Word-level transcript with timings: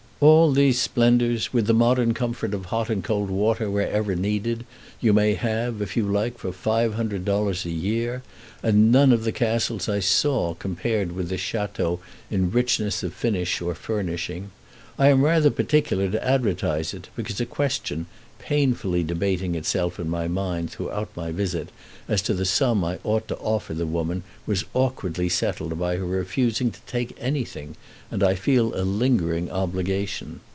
All 0.23 0.51
these 0.51 0.79
splendors, 0.79 1.51
with 1.51 1.65
the 1.65 1.73
modern 1.73 2.13
comfort 2.13 2.53
of 2.53 2.65
hot 2.65 2.91
and 2.91 3.03
cold 3.03 3.31
water 3.31 3.71
wherever 3.71 4.15
needed, 4.15 4.67
you 4.99 5.13
may 5.13 5.33
have, 5.33 5.81
if 5.81 5.97
you 5.97 6.03
like, 6.05 6.37
for 6.37 6.51
$500 6.51 7.65
a 7.65 7.69
year; 7.71 8.21
and 8.61 8.91
none 8.91 9.11
of 9.13 9.23
the 9.23 9.31
castles 9.31 9.89
I 9.89 9.99
saw 9.99 10.53
compared 10.53 11.13
with 11.13 11.29
this 11.29 11.41
château 11.41 11.97
in 12.29 12.51
richness 12.51 13.01
of 13.01 13.15
finish 13.15 13.61
or 13.61 13.73
furnishing. 13.73 14.51
I 14.99 15.07
am 15.07 15.23
rather 15.23 15.49
particular 15.49 16.11
to 16.11 16.23
advertise 16.23 16.93
it 16.93 17.07
because 17.15 17.41
a 17.41 17.45
question, 17.47 18.05
painfully 18.37 19.03
debating 19.03 19.53
itself 19.53 19.99
in 19.99 20.09
my 20.09 20.27
mind 20.27 20.69
throughout 20.69 21.09
my 21.15 21.31
visit, 21.31 21.69
as 22.07 22.21
to 22.23 22.33
the 22.33 22.45
sum 22.45 22.83
I 22.83 22.97
ought 23.03 23.27
to 23.29 23.37
offer 23.37 23.73
the 23.75 23.85
woman 23.85 24.23
was 24.47 24.65
awkwardly 24.73 25.29
settled 25.29 25.77
by 25.79 25.95
her 25.97 26.05
refusing 26.05 26.71
to 26.71 26.81
take 26.87 27.15
anything, 27.19 27.75
and 28.09 28.23
I 28.23 28.33
feel 28.35 28.75
a 28.75 28.81
lingering 28.83 29.49
obligation. 29.49 30.39